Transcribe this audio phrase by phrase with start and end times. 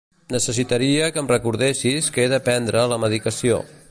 [0.35, 3.63] Necessitaria que em recordessis que he de prendre la medicació.